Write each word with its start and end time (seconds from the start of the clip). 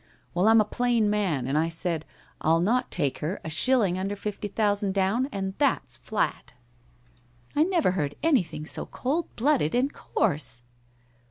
Well, 0.33 0.47
I'm 0.47 0.59
a 0.59 0.65
plain 0.65 1.11
man, 1.11 1.45
and 1.45 1.59
I 1.59 1.69
said, 1.69 2.05
I'll 2.41 2.59
not 2.59 2.89
take 2.89 3.19
her 3.19 3.39
a 3.43 3.51
shilling 3.51 3.99
under 3.99 4.15
fifty 4.15 4.47
thousand 4.47 4.95
down, 4.95 5.29
and 5.31 5.53
that's 5.59 5.95
flat!'' 5.97 6.55
I 7.55 7.61
never 7.61 7.91
heard 7.91 8.15
anything 8.23 8.65
so 8.65 8.87
cold 8.87 9.27
blooded 9.35 9.75
and 9.75 9.93
coarse 9.93 10.63